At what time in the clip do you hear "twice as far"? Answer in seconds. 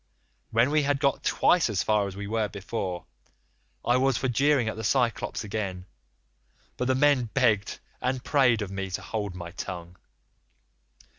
1.23-2.07